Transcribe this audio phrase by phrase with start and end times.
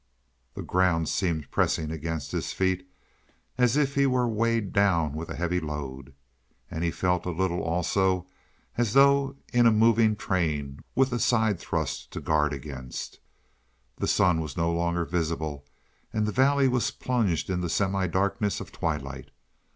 [0.55, 2.89] The ground seemed pressing against his feet
[3.59, 6.15] as if he were weighted down with a heavy load.
[6.71, 8.25] And he felt a little also
[8.79, 13.19] as though in a moving train with a side thrust to guard against.
[13.97, 15.67] The sun was no longer visible,
[16.11, 19.29] and the valley was plunged in the semidarkness of twilight.